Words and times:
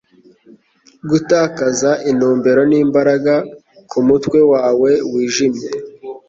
gutakaza 1.09 1.89
intumbero 2.09 2.61
n'imbaraga 2.71 3.33
kumutwe 3.89 4.39
wawe 4.51 4.91
wijimye 5.13 5.67